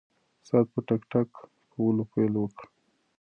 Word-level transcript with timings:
ساعت 0.47 0.67
په 0.73 0.79
ټک 0.87 1.01
ټک 1.11 1.29
کولو 1.73 2.03
پیل 2.13 2.33
وکړ. 2.37 2.63